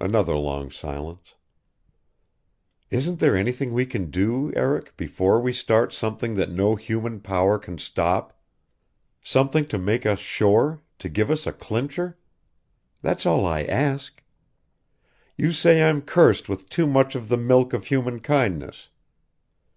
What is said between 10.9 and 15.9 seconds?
to give us a clincher? That's all I ask. You say